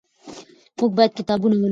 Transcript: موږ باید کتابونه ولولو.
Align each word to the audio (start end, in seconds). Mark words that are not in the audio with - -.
موږ 0.77 0.91
باید 0.97 1.17
کتابونه 1.19 1.53
ولولو. 1.55 1.69